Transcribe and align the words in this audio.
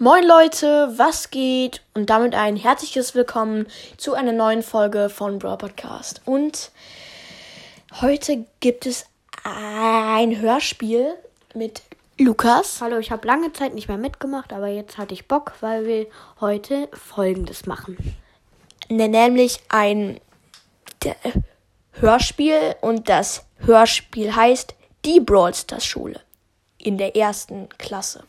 Moin 0.00 0.24
Leute, 0.24 0.92
was 0.96 1.32
geht? 1.32 1.82
Und 1.92 2.08
damit 2.08 2.32
ein 2.32 2.54
herzliches 2.54 3.16
Willkommen 3.16 3.66
zu 3.96 4.14
einer 4.14 4.30
neuen 4.30 4.62
Folge 4.62 5.08
von 5.08 5.40
Brawl 5.40 5.58
Podcast. 5.58 6.22
Und 6.24 6.70
heute 8.00 8.46
gibt 8.60 8.86
es 8.86 9.06
ein 9.42 10.40
Hörspiel 10.40 11.16
mit 11.52 11.82
Lukas. 12.16 12.80
Hallo, 12.80 12.98
ich 12.98 13.10
habe 13.10 13.26
lange 13.26 13.52
Zeit 13.52 13.74
nicht 13.74 13.88
mehr 13.88 13.98
mitgemacht, 13.98 14.52
aber 14.52 14.68
jetzt 14.68 14.98
hatte 14.98 15.14
ich 15.14 15.26
Bock, 15.26 15.54
weil 15.62 15.84
wir 15.84 16.06
heute 16.40 16.88
Folgendes 16.92 17.66
machen. 17.66 17.98
Ne, 18.88 19.08
Nämlich 19.08 19.58
ein 19.68 20.20
Hörspiel 21.94 22.76
und 22.82 23.08
das 23.08 23.46
Hörspiel 23.66 24.36
heißt 24.36 24.76
Die 25.04 25.18
Brawl 25.18 25.54
Stars 25.54 25.84
Schule 25.84 26.20
in 26.78 26.98
der 26.98 27.16
ersten 27.16 27.68
Klasse. 27.78 28.22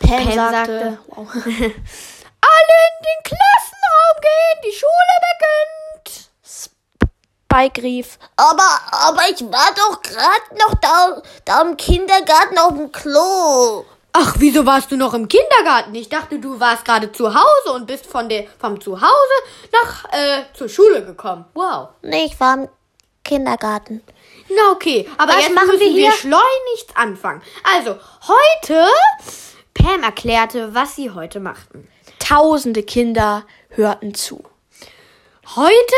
Pam, 0.00 0.24
Pam 0.24 0.32
sagte, 0.32 0.52
sagte, 0.80 0.98
wow. 1.08 1.26
alle 1.34 1.44
in 1.44 2.96
den 3.06 3.22
Klassenraum 3.22 4.16
gehen, 4.20 4.60
die 4.64 4.76
Schule 4.76 5.16
beginnt. 5.30 6.30
Spike 7.52 7.82
rief, 7.82 8.18
Aber, 8.36 8.68
aber 8.90 9.22
ich 9.30 9.40
war 9.42 9.74
doch 9.76 10.00
gerade 10.02 10.58
noch 10.58 10.74
da, 10.80 11.22
da 11.44 11.62
im 11.62 11.76
Kindergarten 11.76 12.58
auf 12.58 12.74
dem 12.74 12.90
Klo. 12.92 13.84
Ach, 14.12 14.34
wieso 14.38 14.66
warst 14.66 14.90
du 14.90 14.96
noch 14.96 15.14
im 15.14 15.28
Kindergarten? 15.28 15.94
Ich 15.94 16.08
dachte, 16.08 16.38
du 16.40 16.58
warst 16.58 16.84
gerade 16.84 17.12
zu 17.12 17.32
Hause 17.32 17.72
und 17.74 17.86
bist 17.86 18.06
von 18.06 18.28
der, 18.28 18.44
vom 18.58 18.80
Zuhause 18.80 19.34
nach 19.72 20.04
äh, 20.12 20.42
zur 20.54 20.68
Schule 20.68 21.04
gekommen. 21.04 21.44
Wow. 21.54 21.90
Nee, 22.02 22.24
ich 22.26 22.38
war 22.40 22.54
im 22.54 22.68
Kindergarten. 23.24 24.02
Na 24.48 24.72
okay, 24.72 25.08
aber 25.16 25.34
Was 25.34 25.42
jetzt 25.42 25.54
machen 25.54 25.66
müssen 25.68 25.80
wir 25.80 25.94
wir 25.94 26.10
hier? 26.10 26.12
schleunigst 26.12 26.96
anfangen. 26.96 27.42
Also, 27.76 27.96
heute, 28.26 28.88
Pam 29.82 30.02
erklärte, 30.02 30.74
was 30.74 30.96
sie 30.96 31.10
heute 31.10 31.40
machten. 31.40 31.88
tausende 32.18 32.82
Kinder 32.82 33.44
hörten 33.70 34.14
zu. 34.14 34.44
Heute 35.56 35.94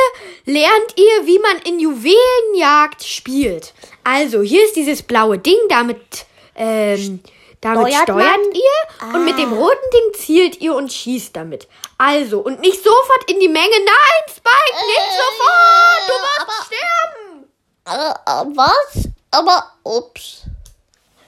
lernt 0.47 0.97
ihr, 0.97 1.27
wie 1.27 1.39
man 1.41 1.59
in 1.67 1.79
Juwelenjagd 1.79 3.05
spielt. 3.05 3.75
Also, 4.03 4.41
hier 4.41 4.65
ist 4.65 4.77
dieses 4.77 5.03
blaue 5.03 5.37
Ding, 5.39 5.59
damit, 5.69 6.25
ähm, 6.55 7.21
damit 7.61 7.89
Steuert 7.89 8.03
steuert 8.05 8.39
ihr. 8.55 9.15
Und 9.15 9.25
mit 9.27 9.39
dem 9.39 9.53
roten 9.53 9.91
Ding 9.93 10.15
zielt 10.21 10.61
ihr 10.61 10.75
und 10.75 10.91
schießt 10.93 11.37
damit. 11.37 11.69
Also, 11.99 12.41
und 12.41 12.61
nicht 12.61 12.83
sofort 12.83 13.31
in 13.31 13.41
die 13.41 13.49
Menge. 13.49 13.69
Nein, 13.85 14.23
Spike, 14.29 14.87
nicht 14.87 15.13
sofort! 15.19 16.09
Du 16.09 16.13
wirst 16.15 16.41
aber- 16.41 16.67
sterben! 16.67 17.47
Äh, 17.85 18.53
äh, 18.53 18.57
was? 18.57 19.09
Aber, 19.33 19.73
ups. 19.85 20.45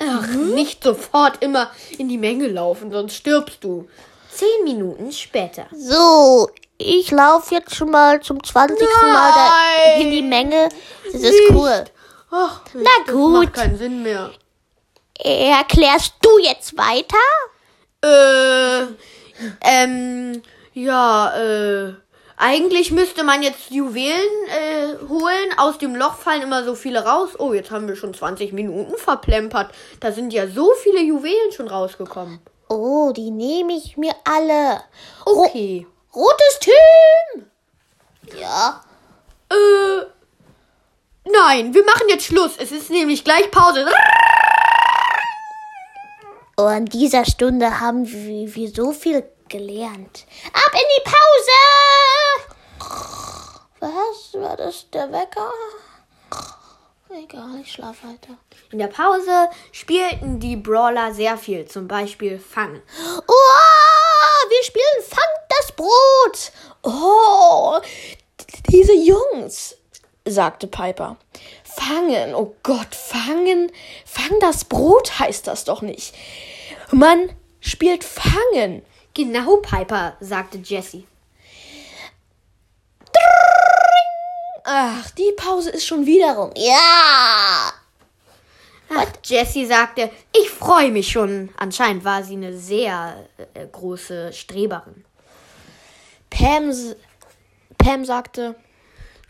Ach, 0.08 0.26
nicht 0.28 0.82
sofort 0.84 1.42
immer 1.42 1.70
in 1.98 2.08
die 2.08 2.18
Menge 2.18 2.48
laufen, 2.48 2.90
sonst 2.92 3.14
stirbst 3.16 3.62
du. 3.64 3.88
Zehn 4.30 4.64
Minuten 4.64 5.12
später. 5.12 5.66
So, 5.76 6.48
ich 6.78 7.10
laufe 7.10 7.54
jetzt 7.54 7.74
schon 7.74 7.90
mal 7.90 8.20
zum 8.20 8.42
20. 8.42 8.78
Mal 8.80 9.32
da 9.32 9.50
Nein. 9.50 10.00
in 10.02 10.10
die 10.10 10.22
Menge. 10.22 10.68
Das 11.04 11.14
ist 11.14 11.22
Nicht. 11.30 11.50
cool. 11.52 11.84
Ach, 12.30 12.62
Na 12.74 12.90
Das 13.06 13.14
gut. 13.14 13.32
macht 13.32 13.54
keinen 13.54 13.78
Sinn 13.78 14.02
mehr. 14.02 14.30
Erklärst 15.18 16.14
du 16.20 16.38
jetzt 16.38 16.76
weiter? 16.76 17.16
Äh, 18.02 18.86
ähm, 19.62 20.42
ja, 20.72 21.36
äh, 21.36 21.94
eigentlich 22.36 22.90
müsste 22.90 23.22
man 23.22 23.42
jetzt 23.42 23.70
Juwelen 23.70 24.18
äh, 24.48 25.08
holen. 25.08 25.48
Aus 25.56 25.78
dem 25.78 25.94
Loch 25.94 26.16
fallen 26.16 26.42
immer 26.42 26.64
so 26.64 26.74
viele 26.74 27.04
raus. 27.04 27.30
Oh, 27.38 27.52
jetzt 27.52 27.70
haben 27.70 27.86
wir 27.86 27.96
schon 27.96 28.12
20 28.12 28.52
Minuten 28.52 28.96
verplempert. 28.96 29.72
Da 30.00 30.10
sind 30.12 30.32
ja 30.32 30.48
so 30.48 30.72
viele 30.82 31.00
Juwelen 31.00 31.52
schon 31.52 31.68
rausgekommen. 31.68 32.40
Oh, 32.68 33.12
die 33.12 33.30
nehme 33.30 33.74
ich 33.74 33.96
mir 33.96 34.14
alle. 34.24 34.82
Ro 35.26 35.44
Okay. 35.44 35.86
rotes 36.14 36.58
Team! 36.60 37.46
Ja. 38.40 38.82
Äh, 39.50 40.06
nein, 41.30 41.72
wir 41.72 41.84
machen 41.84 42.08
jetzt 42.08 42.24
Schluss. 42.26 42.56
Es 42.58 42.72
ist 42.72 42.90
nämlich 42.90 43.22
gleich 43.22 43.50
Pause. 43.50 43.86
Oh, 46.56 46.62
an 46.62 46.86
dieser 46.86 47.24
Stunde 47.24 47.80
haben 47.80 48.06
wir 48.10 48.68
so 48.70 48.92
viel 48.92 49.24
gelernt. 49.48 50.26
Ab 50.52 50.72
in 50.72 50.88
die 50.96 51.04
Pause! 51.04 52.23
Was? 53.84 54.32
War 54.40 54.56
das 54.56 54.88
der 54.90 55.12
Wecker? 55.12 55.50
Egal, 57.10 57.60
ich 57.60 57.70
schlaf 57.70 58.02
weiter. 58.02 58.38
In 58.72 58.78
der 58.78 58.86
Pause 58.86 59.50
spielten 59.72 60.40
die 60.40 60.56
Brawler 60.56 61.12
sehr 61.12 61.36
viel. 61.36 61.66
Zum 61.66 61.86
Beispiel 61.86 62.38
Fangen. 62.38 62.80
Uah, 62.98 64.48
wir 64.48 64.64
spielen 64.64 65.02
Fang 65.02 65.20
das 65.50 65.72
Brot! 65.72 66.52
Oh, 66.82 67.78
diese 68.70 68.94
Jungs, 68.94 69.76
sagte 70.24 70.66
Piper. 70.66 71.18
Fangen, 71.62 72.34
oh 72.34 72.56
Gott, 72.62 72.94
fangen. 72.94 73.70
Fang 74.06 74.40
das 74.40 74.64
Brot 74.64 75.18
heißt 75.18 75.46
das 75.46 75.64
doch 75.64 75.82
nicht. 75.82 76.14
Man 76.90 77.30
spielt 77.60 78.02
Fangen. 78.02 78.82
Genau, 79.12 79.58
Piper, 79.58 80.16
sagte 80.20 80.56
Jessie. 80.56 81.06
Ach, 84.64 85.10
die 85.10 85.32
Pause 85.36 85.70
ist 85.70 85.86
schon 85.86 86.06
wieder 86.06 86.34
rum. 86.36 86.50
Ja! 86.56 87.70
Ach, 88.96 89.06
Jessie 89.24 89.66
sagte, 89.66 90.10
ich 90.32 90.50
freue 90.50 90.90
mich 90.90 91.10
schon. 91.10 91.50
Anscheinend 91.56 92.04
war 92.04 92.22
sie 92.22 92.34
eine 92.34 92.56
sehr 92.56 93.26
äh, 93.54 93.66
große 93.70 94.32
Streberin. 94.32 95.04
Pam, 96.30 96.72
Pam 97.78 98.04
sagte, 98.04 98.54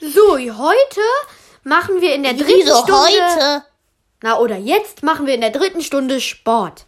So, 0.01 0.39
heute 0.39 1.01
machen 1.65 2.01
wir 2.01 2.15
in 2.15 2.23
der 2.23 2.35
dritten 2.35 2.61
Wieso 2.61 2.77
Stunde. 2.83 2.95
heute? 3.01 3.65
Na, 4.23 4.39
oder 4.39 4.57
jetzt 4.57 5.03
machen 5.03 5.27
wir 5.27 5.35
in 5.35 5.41
der 5.41 5.51
dritten 5.51 5.83
Stunde 5.83 6.21
Sport. 6.21 6.87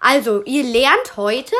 Also, 0.00 0.42
ihr 0.44 0.62
lernt 0.64 1.16
heute, 1.16 1.54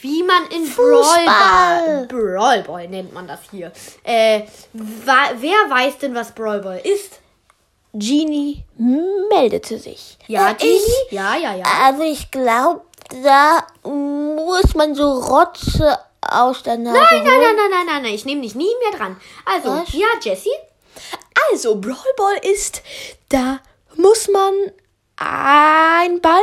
wie 0.00 0.22
man 0.22 0.46
in 0.46 0.64
Fußball. 0.66 2.06
Brawlball. 2.06 2.06
Brawlball 2.06 2.88
nennt 2.88 3.12
man 3.12 3.26
das 3.26 3.40
hier. 3.50 3.72
Äh, 4.04 4.42
wer 4.72 5.70
weiß 5.70 5.98
denn, 5.98 6.14
was 6.14 6.32
Brawlball 6.32 6.78
ist? 6.78 7.20
Genie 7.92 8.64
meldete 8.78 9.78
sich. 9.78 10.16
Ja, 10.28 10.52
Genie? 10.52 10.76
ich? 10.76 11.12
Ja, 11.12 11.36
ja, 11.36 11.54
ja. 11.54 11.64
Also 11.84 12.02
ich 12.02 12.30
glaube, 12.30 12.82
da 13.24 13.66
muss 13.88 14.74
man 14.74 14.94
so 14.94 15.10
Rotze 15.18 15.98
aus 16.20 16.62
der 16.62 16.76
Nase 16.78 16.98
Nein, 16.98 17.24
nein, 17.24 17.32
holen. 17.32 17.40
nein, 17.42 17.56
nein, 17.56 17.70
nein, 17.70 17.86
nein, 17.86 18.02
nein, 18.02 18.14
ich 18.14 18.24
nehme 18.24 18.42
dich 18.42 18.54
nie 18.54 18.70
mehr 18.88 18.96
dran. 18.98 19.16
Also, 19.44 19.70
Was? 19.70 19.92
ja, 19.92 20.06
Jessie? 20.22 20.50
Also, 21.50 21.76
Brawl 21.80 21.96
Ball 22.16 22.36
ist, 22.42 22.82
da 23.28 23.60
muss 23.96 24.28
man 24.28 24.52
ein 25.16 26.20
Ball 26.20 26.42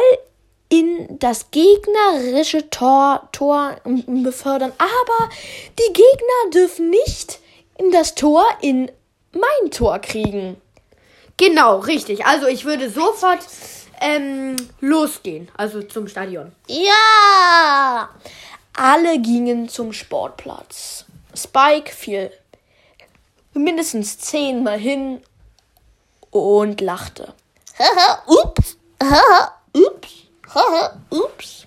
in 0.69 1.19
das 1.19 1.51
gegnerische 1.51 2.69
Tor, 2.69 3.29
Tor 3.31 3.77
befördern. 4.05 4.73
Aber 4.77 5.29
die 5.79 5.93
Gegner 5.93 6.51
dürfen 6.53 6.89
nicht 6.89 7.39
in 7.77 7.91
das 7.91 8.15
Tor 8.15 8.45
in 8.61 8.91
mein 9.31 9.71
Tor 9.71 9.99
kriegen. 9.99 10.61
Genau, 11.37 11.77
richtig. 11.79 12.25
Also, 12.25 12.47
ich 12.47 12.65
würde 12.65 12.89
sofort 12.89 13.39
ähm, 14.01 14.55
losgehen. 14.79 15.49
Also 15.55 15.81
zum 15.83 16.07
Stadion. 16.07 16.51
Ja! 16.67 18.09
Alle 18.73 19.19
gingen 19.19 19.69
zum 19.69 19.93
Sportplatz. 19.93 21.05
Spike 21.35 21.91
fiel 21.91 22.31
mindestens 23.53 24.19
zehnmal 24.19 24.77
hin 24.77 25.21
und 26.31 26.81
lachte. 26.81 27.33
Haha, 27.77 28.23
ups. 28.27 28.77
Haha, 29.01 29.53
ups. 29.73 30.26
Ups. 31.09 31.65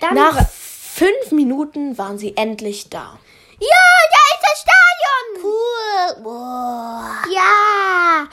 Dann 0.00 0.14
Nach 0.14 0.48
fünf 0.48 1.32
Minuten 1.32 1.98
waren 1.98 2.18
sie 2.18 2.36
endlich 2.36 2.88
da. 2.90 3.18
ja, 3.60 3.68
da 4.10 4.18
ist 4.34 4.42
das 4.42 4.60
Stadion! 4.60 5.44
Cool. 5.44 6.22
Boah. 6.22 7.22
Ja! 7.32 8.28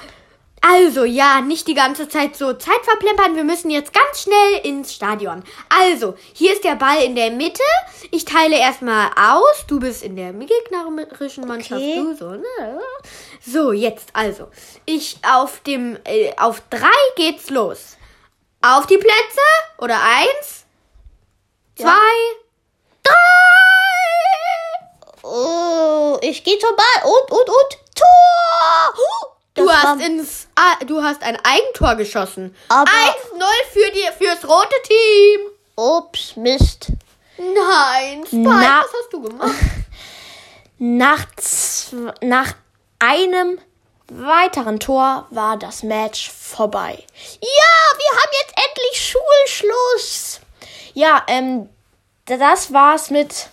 Also, 0.62 1.06
ja, 1.06 1.40
nicht 1.42 1.68
die 1.68 1.76
ganze 1.76 2.10
Zeit 2.10 2.36
so 2.36 2.52
Zeit 2.54 2.84
verplempern. 2.84 3.36
Wir 3.36 3.44
müssen 3.44 3.70
jetzt 3.70 3.94
ganz 3.94 4.24
schnell 4.24 4.60
ins 4.64 4.94
Stadion. 4.94 5.44
Also, 5.70 6.16
hier 6.34 6.54
ist 6.54 6.64
der 6.64 6.76
Ball 6.76 7.04
in 7.04 7.16
der 7.16 7.32
Mitte. 7.32 7.64
Ich 8.12 8.26
teile 8.26 8.58
erstmal 8.58 9.10
aus. 9.16 9.66
Du 9.68 9.80
bist 9.80 10.04
in 10.04 10.16
der 10.16 10.34
gegnerischen 10.34 11.48
Mannschaft. 11.48 11.82
Okay. 11.82 11.96
Du 11.96 12.16
so, 12.16 12.32
ne? 12.32 12.80
So, 13.46 13.72
jetzt 13.72 14.10
also. 14.14 14.48
Ich 14.86 15.18
auf 15.30 15.62
dem, 15.62 15.98
äh, 16.06 16.34
auf 16.38 16.62
drei 16.70 16.90
geht's 17.16 17.50
los. 17.50 17.97
Auf 18.70 18.86
die 18.88 18.98
Plätze. 18.98 19.42
Oder 19.78 20.02
eins, 20.02 20.66
zwei, 21.78 21.90
drei. 23.04 23.14
Oh, 25.24 26.18
ich 26.22 26.44
gehe 26.44 26.58
zum 26.60 26.76
Ball 26.76 27.04
und, 27.12 27.32
und, 27.32 27.50
und. 27.50 27.78
Tor! 27.96 28.94
Huh, 28.96 29.28
Du 29.56 29.72
hast 29.72 30.02
ins, 30.02 30.48
ah, 30.56 30.76
du 30.86 31.02
hast 31.02 31.24
ein 31.24 31.38
Eigentor 31.44 31.96
geschossen. 31.96 32.56
Aber- 32.70 32.90
1-0 32.92 33.44
für 33.74 33.92
die, 33.92 34.08
fürs 34.18 34.48
rote 34.48 34.76
Team. 34.84 35.40
Ups. 35.76 36.36
Mist. 36.36 36.88
Nein, 37.38 38.24
Spike, 38.26 38.44
Na- 38.44 38.82
was 38.84 38.92
hast 38.94 39.14
du 39.14 39.22
gemacht? 39.22 39.52
Nach, 40.80 41.26
nach 42.22 42.54
einem 43.00 43.60
weiteren 44.10 44.80
Tor 44.80 45.28
war 45.32 45.58
das 45.58 45.84
Match 45.84 46.32
vorbei. 46.32 47.04
Ja, 47.42 47.98
wir 47.98 48.20
haben 48.20 48.32
jetzt 48.42 48.56
endlich 48.68 49.14
Schulschluss. 49.14 50.40
Ja, 50.94 51.24
ähm, 51.28 51.70
das 52.26 52.74
war's 52.74 53.10
mit 53.10 53.50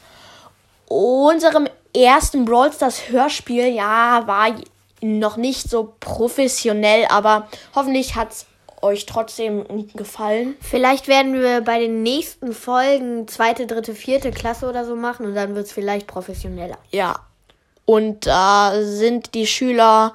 unserem 0.86 1.68
ersten 1.94 2.44
Brawl 2.44 2.72
Stars 2.72 3.08
Hörspiel. 3.08 3.68
Ja, 3.74 4.26
war 4.26 4.54
noch 5.00 5.36
nicht 5.36 5.68
so 5.68 5.94
professionell, 6.00 7.06
aber 7.10 7.48
hoffentlich 7.74 8.14
hat's 8.14 8.46
euch 8.80 9.06
trotzdem 9.06 9.88
gefallen. 9.94 10.56
Vielleicht 10.60 11.08
werden 11.08 11.32
wir 11.34 11.62
bei 11.62 11.80
den 11.80 12.02
nächsten 12.02 12.52
Folgen 12.52 13.26
zweite, 13.28 13.66
dritte, 13.66 13.94
vierte 13.94 14.30
Klasse 14.30 14.68
oder 14.68 14.84
so 14.84 14.94
machen 14.94 15.26
und 15.26 15.34
dann 15.34 15.54
wird 15.54 15.66
es 15.66 15.72
vielleicht 15.72 16.06
professioneller. 16.06 16.78
Ja. 16.90 17.16
Und 17.86 18.26
da 18.26 18.82
sind 18.82 19.34
die 19.34 19.46
Schüler 19.46 20.14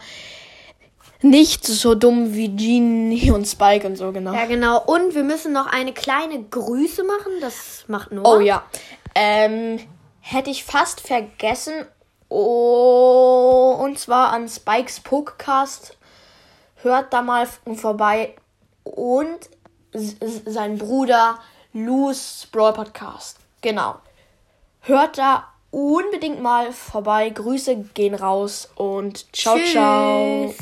nicht 1.21 1.65
so 1.65 1.95
dumm 1.95 2.33
wie 2.33 2.49
Genie 2.55 3.31
und 3.31 3.45
Spike 3.45 3.85
und 3.85 3.97
so, 3.97 4.11
genau. 4.11 4.33
Ja, 4.33 4.45
genau. 4.45 4.81
Und 4.81 5.15
wir 5.15 5.23
müssen 5.23 5.51
noch 5.51 5.67
eine 5.67 5.93
kleine 5.93 6.41
Grüße 6.43 7.03
machen. 7.03 7.33
Das 7.41 7.83
macht 7.87 8.11
Noah. 8.11 8.37
Oh 8.37 8.39
ja. 8.39 8.63
Ähm, 9.15 9.79
hätte 10.21 10.49
ich 10.49 10.63
fast 10.63 11.01
vergessen. 11.01 11.73
Oh, 12.29 13.77
und 13.81 13.99
zwar 13.99 14.31
an 14.31 14.47
Spikes 14.47 14.99
Podcast. 15.01 15.97
Hört 16.77 17.11
da 17.11 17.21
mal 17.21 17.47
vorbei. 17.75 18.35
Und 18.83 19.49
sein 20.45 20.77
Bruder 20.77 21.39
Lou's 21.73 22.47
Brawl 22.51 22.73
Podcast. 22.73 23.37
Genau. 23.61 23.95
Hört 24.81 25.17
da 25.17 25.47
unbedingt 25.71 26.41
mal 26.41 26.71
vorbei. 26.71 27.29
Grüße 27.29 27.77
gehen 27.93 28.15
raus 28.15 28.69
und 28.75 29.33
ciao, 29.35 29.57
Tschüss. 29.57 29.71
ciao. 29.71 30.53